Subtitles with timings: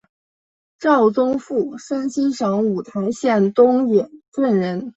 [0.79, 4.89] 赵宗复山西省五台县东冶镇人。